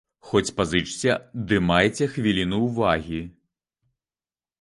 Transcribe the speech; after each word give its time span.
Хоць 0.27 0.49
пазычце, 0.59 1.11
ды 1.51 1.59
майце 1.67 2.07
хвіліну 2.13 2.57
ўвагі. 2.67 3.21